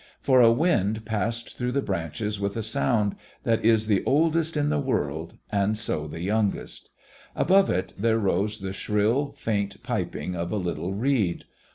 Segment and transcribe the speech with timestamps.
[0.19, 4.69] For a wind passed through the branches with a sound that is the oldest in
[4.69, 6.89] the world and so the youngest.
[7.35, 11.45] Above it there rose the shrill, faint piping of a little reed.